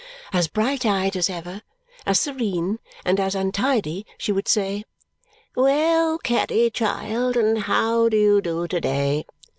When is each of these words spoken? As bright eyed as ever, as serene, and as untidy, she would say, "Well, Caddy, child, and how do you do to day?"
As 0.33 0.47
bright 0.47 0.83
eyed 0.83 1.15
as 1.15 1.29
ever, 1.29 1.61
as 2.07 2.19
serene, 2.19 2.79
and 3.05 3.19
as 3.19 3.35
untidy, 3.35 4.03
she 4.17 4.31
would 4.31 4.47
say, 4.47 4.83
"Well, 5.55 6.17
Caddy, 6.17 6.71
child, 6.71 7.37
and 7.37 7.59
how 7.59 8.09
do 8.09 8.17
you 8.17 8.41
do 8.41 8.67
to 8.67 8.81
day?" 8.81 9.25